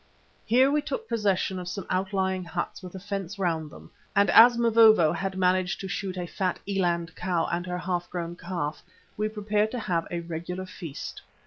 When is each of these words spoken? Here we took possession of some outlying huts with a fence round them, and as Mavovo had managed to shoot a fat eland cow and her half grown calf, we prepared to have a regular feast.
Here 0.47 0.71
we 0.71 0.81
took 0.81 1.07
possession 1.07 1.59
of 1.59 1.67
some 1.67 1.85
outlying 1.87 2.43
huts 2.43 2.81
with 2.81 2.95
a 2.95 2.99
fence 2.99 3.37
round 3.37 3.69
them, 3.69 3.91
and 4.15 4.31
as 4.31 4.57
Mavovo 4.57 5.11
had 5.13 5.37
managed 5.37 5.79
to 5.81 5.87
shoot 5.87 6.17
a 6.17 6.25
fat 6.25 6.59
eland 6.67 7.15
cow 7.15 7.45
and 7.51 7.67
her 7.67 7.77
half 7.77 8.09
grown 8.09 8.35
calf, 8.35 8.81
we 9.15 9.29
prepared 9.29 9.69
to 9.69 9.79
have 9.79 10.07
a 10.09 10.21
regular 10.21 10.65
feast. 10.65 11.21